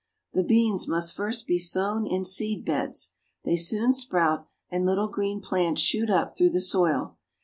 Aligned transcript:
The 0.33 0.41
beans 0.41 0.87
must 0.87 1.15
first 1.15 1.45
be 1.45 1.59
sown 1.59 2.07
in 2.07 2.25
seed 2.25 2.65
beds. 2.65 3.11
They 3.45 3.55
soon 3.55 3.93
sprout, 3.93 4.47
and 4.71 4.83
little 4.83 5.07
green 5.07 5.41
plants 5.41 5.81
shoot 5.81 6.09
up 6.09 6.35
through 6.35 6.49
the 6.49 6.59
soil. 6.61 7.19